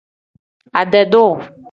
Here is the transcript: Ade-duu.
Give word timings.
Ade-duu. 0.79 1.29